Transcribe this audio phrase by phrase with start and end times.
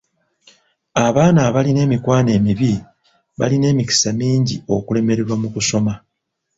[1.05, 2.71] Abaana abalina emikwano emibi
[3.39, 5.93] balina emikisa mingi okulemererwa mu kusoma.